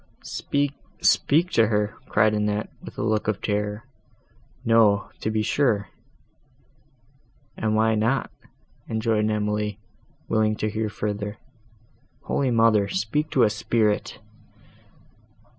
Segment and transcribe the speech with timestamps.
[0.23, 3.85] "Speak—speak to her!" cried Annette, with a look of terror;
[4.65, 5.89] "no, to be sure."
[7.55, 8.31] "And why not?"
[8.89, 9.77] rejoined Emily,
[10.27, 11.37] willing to hear further.
[12.23, 12.87] "Holy Mother!
[12.89, 14.17] speak to a spirit!"